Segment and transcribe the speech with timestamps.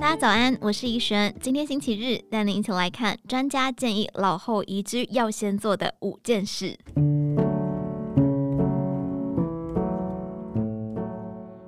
[0.00, 1.32] 大家早安，我是怡璇。
[1.42, 6.74] 今天星期日，带您一起来看专家建议老后移居要先做的五件事。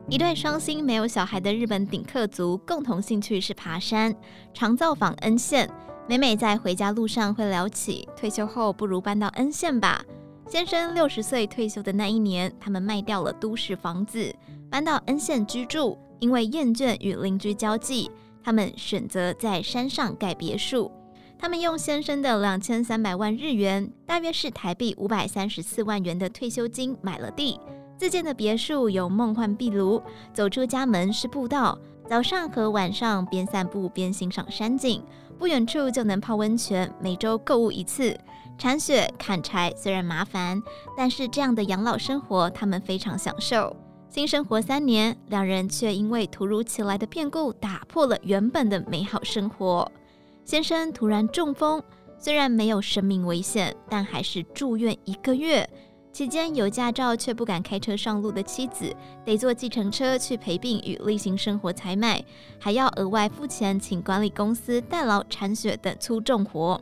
[0.09, 4.15] 一对双薪没有小孩的日本顶客族，共同兴趣是爬山，
[4.55, 5.69] 常造访恩县。
[6.09, 10.03] 每每在回家路上会聊起，退休后不如搬到恩县吧。
[10.49, 14.35] 先生六十岁退休的那一年，他们卖掉了都市房子，
[14.71, 15.99] 搬到恩县居住。
[16.23, 18.09] 因为厌倦与邻居交际，
[18.45, 20.89] 他们选择在山上盖别墅。
[21.37, 27.59] 他们用先生的两千三百万日元，大约是台币五百三十四万元的退休金买了地。
[27.99, 30.01] 自建的别墅有梦幻壁炉，
[30.33, 31.77] 走出家门是步道，
[32.09, 35.03] 早上和晚上边散步边欣赏山景。
[35.41, 38.17] 不远处就能泡温泉，每周购物一次。
[38.57, 40.63] 铲雪砍柴虽然麻烦，
[40.97, 43.77] 但是这样的养老生活他们非常享受。
[44.13, 49.91] 新生活三年，两人却因为突如其来的变故打破了原本的美好生活。
[50.45, 51.83] 先生突然中风，
[52.19, 55.67] 虽然没有生命危险，但还是住院一个月。
[56.13, 62.23] 期间有驾照却不敢开车上路的妻子，得坐计程车去陪病与例行生活采买，
[62.61, 66.79] 还要额外付钱请管理公司代劳铲雪等粗重活。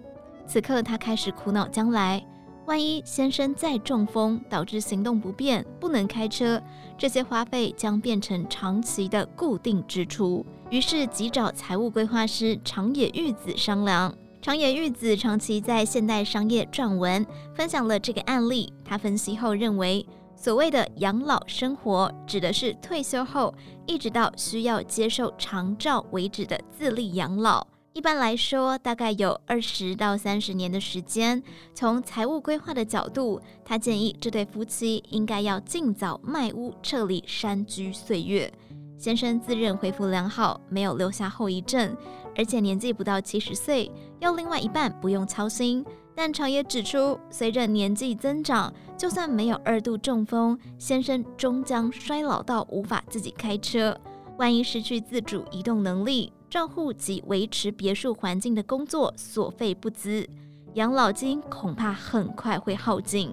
[0.48, 2.26] 此刻他开始苦恼将来。
[2.70, 6.62] 万一先生再中风，导致行动不便，不能开车，
[6.96, 10.46] 这些花费将变成长期的固定支出。
[10.70, 14.14] 于是急找财务规划师长野裕子商量。
[14.40, 18.72] 长野裕子长期在现代商业撰文，分享了这个案例。
[18.84, 23.52] 他分析后认为，所谓的养老生活，指的是退休后
[23.84, 27.66] 一直到需要接受长照为止的自立养老。
[27.92, 31.42] 一般来说，大概有二十到三十年的时间。
[31.74, 38.50] 从财务规划的角度，他建议这对夫妻应该要尽早卖屋，撤离山居岁月。
[38.96, 41.96] 先生自认恢复良好，没有留下后遗症，
[42.36, 43.90] 而且年纪不到七十岁，
[44.20, 45.84] 要另外一半不用操心。
[46.14, 53.98] 但长野指出，随着年纪增长，就算没有二度中风，先生终将衰老到无法自己开车。
[54.38, 60.28] 万一失去自主移动能力，账户及维持别墅环境的工作所费不资，
[60.74, 63.32] 养老金恐怕很快会耗尽。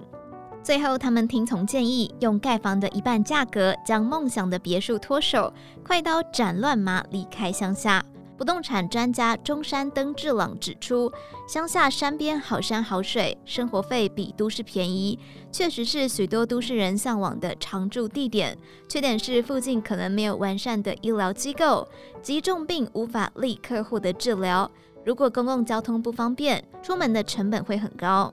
[0.62, 5.52] 最后，他们听从建议，用盖房的一半价格将梦想的别墅脱手，
[5.84, 8.04] 快刀斩乱麻离开乡下。
[8.38, 11.12] 不动产专家中山登志郎指出，
[11.48, 15.18] 乡下山边好山好水，生活费比都市便宜，
[15.50, 18.56] 确实是许多都市人向往的常住地点。
[18.88, 21.88] 缺点是附近可能没有完善的医疗机构，
[22.22, 24.70] 急重病无法立刻获得治疗。
[25.04, 28.32] 如果公共交通不方便，出门的成本会很高。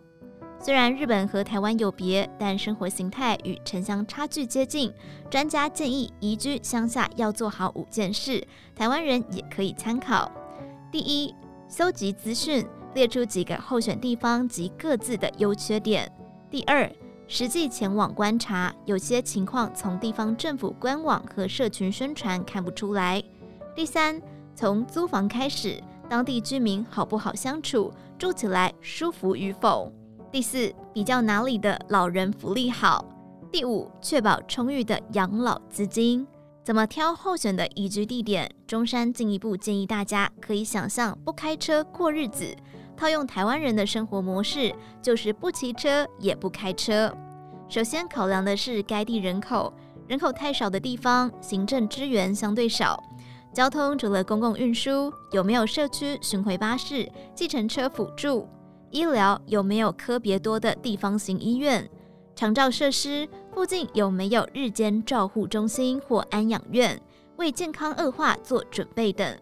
[0.66, 4.92] 虽然日本和台湾有别，但生活形态与城乡差距接近。
[5.30, 8.44] 专家建议移居乡下要做好五件事，
[8.76, 10.32] 台湾人也可以参考。
[10.92, 11.36] 第一，
[11.68, 12.66] 搜集资讯，
[12.96, 16.12] 列出几个候选地方及各自的优缺点。
[16.50, 16.92] 第二，
[17.28, 23.24] 实际前往观察，有些情况从地方政府官网和社群宣传看不出来。
[23.76, 24.20] 第三，
[24.56, 29.94] 从租房开始，当地居民好不好相处，住起来舒服与否。
[30.36, 33.06] 第四，比较哪里的老人福利好。
[33.50, 36.28] 第五，确保充裕的养老资金。
[36.62, 38.54] 怎么挑候选的移居地点？
[38.68, 42.54] 中山进一步建议大家可以想象不开车过日子，
[42.98, 47.10] 套用台湾人的生活模式，就是不骑车也不开车。
[47.70, 49.74] 首先考量的是该地人口，
[50.06, 53.02] 人口太少的地方，行政资源相对少。
[53.54, 58.46] 交通除了公共运输，有没有社区巡回巴士、计程车辅助？
[58.96, 61.86] 医疗有没有科别多的地方型医院？
[62.34, 66.98] 长照设施附近有没有日间照护中心或安养院？
[67.36, 69.38] 为健康恶化做准备等。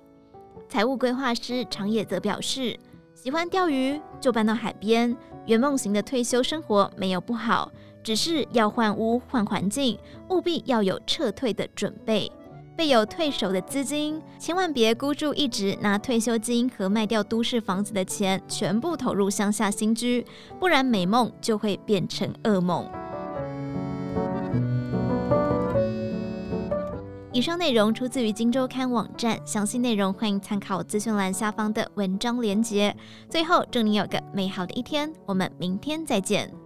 [0.68, 2.76] 财务规划师长野则表示，
[3.14, 5.16] 喜欢钓鱼就搬到海边，
[5.46, 7.72] 圆梦型的退休生活没有不好，
[8.02, 10.00] 只是要换屋换环境，
[10.30, 12.32] 务必要有撤退的准备。
[12.76, 20.26] 备有退守的资金，千万别孤注一掷，拿退休金和卖掉都市房子的钱全部投入乡下新居，
[20.60, 22.90] 不然美梦就会变成噩梦。
[27.32, 32.96] 以上内容出自于《今周刊》网站，详细内容欢迎参考资讯栏下方的文章连结。
[33.28, 36.63] 最后，祝你有个美好的一天，我们明天再见。